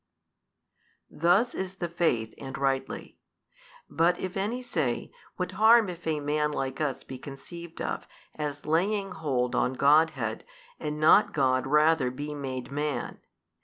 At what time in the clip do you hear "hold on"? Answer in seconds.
9.11-9.73